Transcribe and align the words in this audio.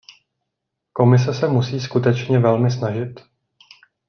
Komise 0.93 1.33
se 1.33 1.47
musí 1.47 1.79
skutečně 1.79 2.39
velmi 2.39 2.71
snažit. 2.71 3.19